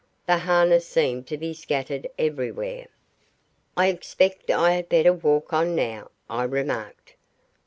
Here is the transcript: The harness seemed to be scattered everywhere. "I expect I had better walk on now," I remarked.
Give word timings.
The 0.25 0.39
harness 0.39 0.87
seemed 0.87 1.27
to 1.27 1.37
be 1.37 1.53
scattered 1.53 2.09
everywhere. 2.17 2.87
"I 3.77 3.89
expect 3.89 4.49
I 4.49 4.71
had 4.71 4.89
better 4.89 5.13
walk 5.13 5.53
on 5.53 5.75
now," 5.75 6.09
I 6.27 6.41
remarked. 6.45 7.13